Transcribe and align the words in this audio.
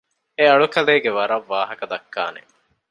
އެ 0.37 0.43
އަޅުކަލޭގެ 0.51 1.11
ވަރަށް 1.17 1.47
ވާހަކަ 1.51 1.85
ދައްކާނެ 1.91 2.41